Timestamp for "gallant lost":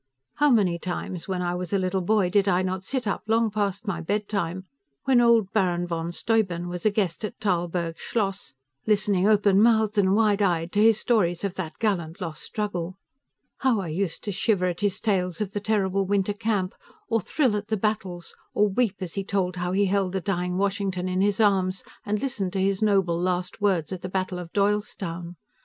11.77-12.41